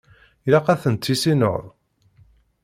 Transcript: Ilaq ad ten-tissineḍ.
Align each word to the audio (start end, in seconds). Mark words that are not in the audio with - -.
Ilaq 0.45 0.67
ad 0.67 0.79
ten-tissineḍ. 0.83 1.63